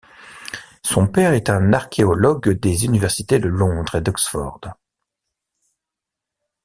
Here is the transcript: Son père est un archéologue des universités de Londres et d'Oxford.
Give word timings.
Son 0.83 1.05
père 1.05 1.31
est 1.33 1.47
un 1.51 1.73
archéologue 1.73 2.59
des 2.59 2.85
universités 2.85 3.37
de 3.37 3.47
Londres 3.49 3.93
et 3.93 4.01
d'Oxford. 4.01 4.59